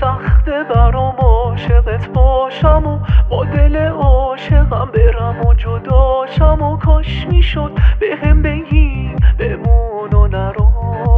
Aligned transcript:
سخته 0.00 0.64
برام 0.74 1.16
عاشقت 1.18 2.08
باشم 2.08 2.86
و 2.86 2.98
با 3.30 3.44
دل 3.44 3.76
عاشقم 3.86 4.90
برم 4.94 5.46
و 5.46 5.54
جداشم 5.54 6.62
و 6.62 6.76
کاش 6.76 7.26
می‌شد 7.26 7.72
به 8.00 8.16
هم 8.22 8.42
بگی 8.42 9.10
بمون 9.38 10.12
و 10.12 10.26
نرو. 10.26 11.15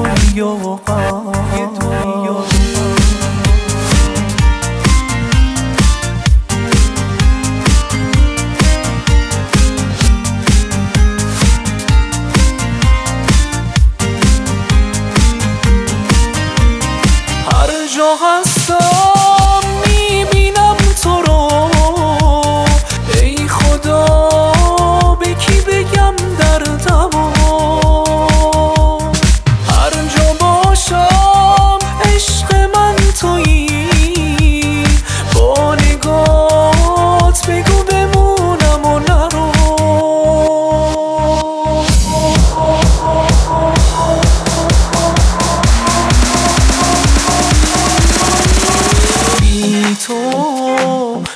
و 0.00 0.08
یه 0.36 0.44
دنیا 0.48 0.54
غم 0.86 1.32
یه 1.58 1.66
دنیا 1.66 2.32
غم. 2.32 2.96
هر 17.46 17.86
جا 17.96 18.14
هستم 18.22 18.49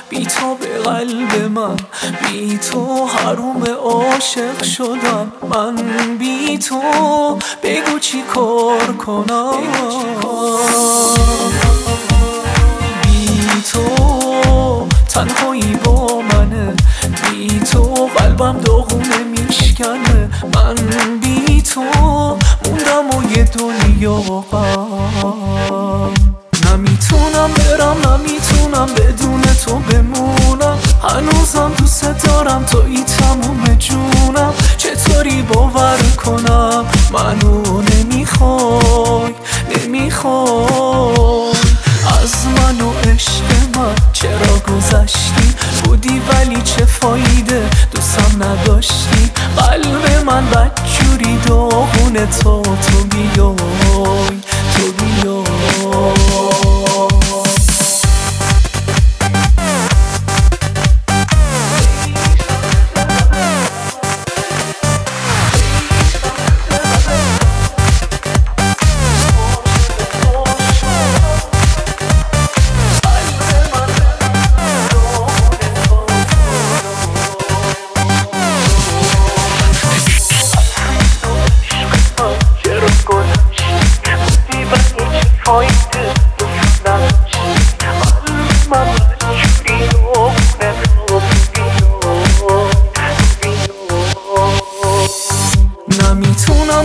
بی 0.08 0.26
تو 0.26 0.54
به 0.54 0.78
قلب 0.90 1.50
من 1.50 1.76
بی 2.22 2.58
تو 2.58 3.06
حروم 3.06 3.64
عاشق 3.64 4.62
شدم. 4.62 5.32
من 5.50 5.76
بی 6.18 6.58
تو 6.58 6.80
بگو 7.62 7.98
چی 7.98 8.22
کار 8.22 8.92
کنم؟ 8.92 9.52
بی 13.02 13.62
تو 13.72 13.82
تنهایی 15.08 15.76
با 15.84 16.22
منه. 16.22 16.74
بی 17.30 17.60
تو 17.60 18.08
قلبم 18.16 18.58
داغونه 18.60 19.18
میشکنه. 19.18 20.30
من 20.54 20.74
بی 21.20 21.62
تو 21.62 21.82
موندم 22.64 23.18
و 23.18 23.36
یه 23.36 23.44
دنیا 23.44 24.14
غم. 24.52 26.14
نمی‌تونم 26.72 27.50
برم 27.56 27.96
نمی‌تونم 28.12 28.55
بدون 28.84 29.42
تو 29.42 29.78
بمونم. 29.78 30.78
هنوزم 31.02 31.72
دوست 31.78 32.04
دارم 32.24 32.64
توی 32.64 33.04
تموم 33.04 33.64
جونم. 33.78 34.54
چطوری 34.76 35.42
باور 35.42 35.98
کنم 36.24 36.84
منو 37.12 37.82
نمی‌خوای 37.82 39.34
نمی‌خوای؟ 39.76 41.56
از 42.22 42.34
من 42.46 42.80
و 42.80 42.92
عشق 42.92 43.76
من 43.76 43.94
چرا 44.12 44.58
گذشتی؟ 44.68 45.54
بودی 45.84 46.22
ولی 46.28 46.62
چه 46.62 46.84
فایده؟ 46.84 47.70
دوستم 47.90 48.42
نداشتی. 48.42 49.30
قلب 49.56 50.24
من 50.26 50.50
بدجوری 50.50 51.38
داغونه 51.46 52.26
تا 52.26 52.62
تو 52.62 52.62
تو 52.62 53.04
بیای. 53.04 54.40
نمی‌تونم 85.46 85.70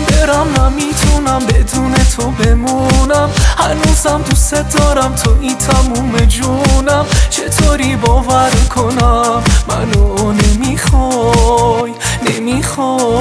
برم 0.10 0.48
نمی‌تونم 0.60 1.46
بدون 1.46 1.94
تو 1.94 2.32
بمونم. 2.32 3.30
هنوزم 3.58 4.22
دوست 4.30 4.54
دارم 4.54 5.16
توی 5.16 5.56
تموم 5.56 6.18
جونم. 6.18 7.06
چطوری 7.30 7.96
باور 7.96 8.52
کنم؟ 8.76 9.44
منو 9.68 10.32
نمی‌خوای 10.32 11.94
نمی‌خوای. 12.30 13.21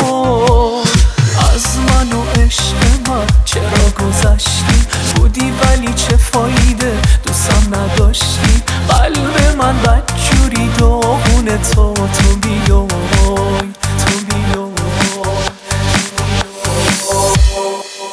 تو 11.63 11.95
تو 11.95 12.37
بیای 12.43 12.89
تو 13.99 14.15
بیای. 14.27 14.73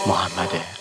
محمد 0.08 0.77